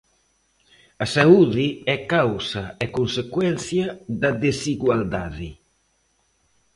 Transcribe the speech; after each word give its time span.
A 1.03 1.05
saúde 1.15 1.65
é 1.95 1.97
causa 2.15 2.63
e 2.83 2.85
consecuencia 2.97 3.85
da 4.21 4.31
desigualdade. 4.45 5.49